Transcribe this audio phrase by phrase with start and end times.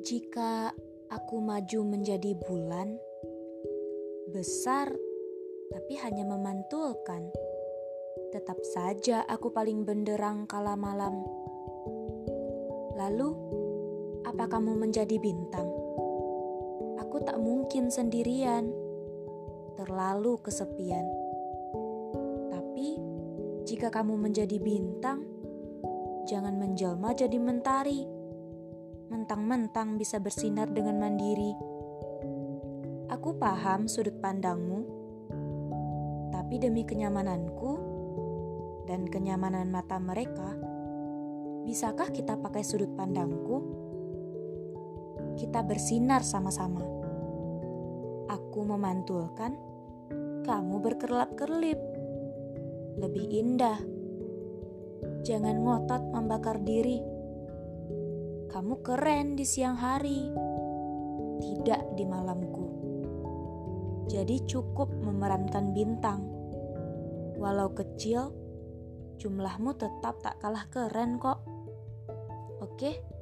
[0.00, 2.96] Aku maju menjadi bulan,
[4.32, 4.88] besar
[5.68, 7.28] tapi hanya memantulkan.
[8.32, 11.20] Tetap saja aku paling benderang kala malam.
[12.96, 13.28] Lalu,
[14.24, 15.68] apa kamu menjadi bintang?
[17.04, 18.72] Aku tak mungkin sendirian,
[19.76, 21.04] terlalu kesepian.
[22.48, 22.96] Tapi,
[23.68, 25.28] jika kamu menjadi bintang,
[26.24, 28.19] jangan menjelma jadi mentari.
[29.10, 31.50] Mentang-mentang bisa bersinar dengan mandiri.
[33.10, 34.86] Aku paham sudut pandangmu,
[36.30, 37.72] tapi demi kenyamananku,
[38.86, 40.54] dan kenyamanan mata mereka,
[41.66, 43.66] bisakah kita pakai sudut pandangku?
[45.34, 46.78] Kita bersinar sama-sama.
[48.30, 49.58] Aku memantulkan,
[50.46, 51.82] kamu berkerlap-kerlip.
[52.94, 53.78] Lebih indah.
[55.26, 57.19] Jangan ngotot membakar diri.
[58.50, 60.26] Kamu keren di siang hari,
[61.38, 62.66] tidak di malamku.
[64.10, 66.26] Jadi cukup memerankan bintang.
[67.38, 68.34] Walau kecil,
[69.22, 71.46] jumlahmu tetap tak kalah keren kok.
[72.58, 73.19] Oke?